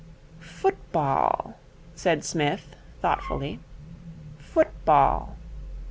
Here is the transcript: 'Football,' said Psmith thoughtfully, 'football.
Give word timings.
'Football,' 0.39 1.57
said 1.93 2.23
Psmith 2.25 2.75
thoughtfully, 3.03 3.59
'football. 4.39 5.35